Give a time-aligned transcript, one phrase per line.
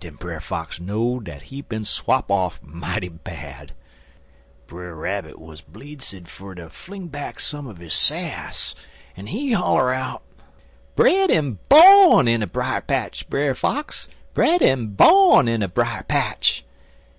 [0.00, 3.72] Den Brer Fox know dat he bin swop off mighty bad.
[4.66, 8.74] Brer Rabbit wuz bleedzed fer ter fling back some er his sass,
[9.18, 10.22] en he holler out:
[10.94, 16.04] "'Bred en bawn in a brier patch, Brer Fox bred en bawn in a brier
[16.04, 16.64] patch!'